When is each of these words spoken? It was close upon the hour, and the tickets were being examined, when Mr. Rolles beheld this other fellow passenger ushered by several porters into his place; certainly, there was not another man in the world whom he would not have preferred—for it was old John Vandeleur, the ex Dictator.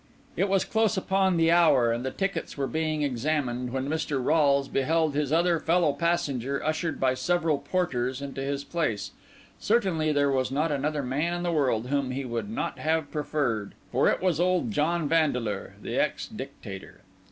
It 0.35 0.49
was 0.49 0.65
close 0.65 0.97
upon 0.97 1.37
the 1.37 1.51
hour, 1.51 1.91
and 1.93 2.03
the 2.03 2.09
tickets 2.09 2.57
were 2.57 2.65
being 2.65 3.03
examined, 3.03 3.71
when 3.71 3.87
Mr. 3.87 4.19
Rolles 4.19 4.67
beheld 4.67 5.13
this 5.13 5.31
other 5.31 5.59
fellow 5.59 5.93
passenger 5.93 6.59
ushered 6.65 6.99
by 6.99 7.13
several 7.13 7.59
porters 7.59 8.19
into 8.19 8.41
his 8.41 8.63
place; 8.63 9.11
certainly, 9.59 10.11
there 10.11 10.31
was 10.31 10.49
not 10.49 10.71
another 10.71 11.03
man 11.03 11.35
in 11.35 11.43
the 11.43 11.51
world 11.51 11.89
whom 11.89 12.09
he 12.09 12.25
would 12.25 12.49
not 12.49 12.79
have 12.79 13.11
preferred—for 13.11 14.09
it 14.09 14.23
was 14.23 14.39
old 14.39 14.71
John 14.71 15.07
Vandeleur, 15.07 15.75
the 15.83 15.99
ex 16.01 16.25
Dictator. 16.27 17.01